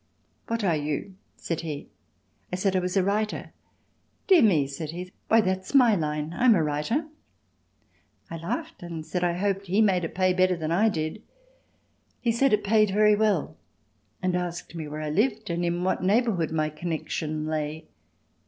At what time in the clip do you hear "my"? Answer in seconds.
5.75-5.93, 16.49-16.71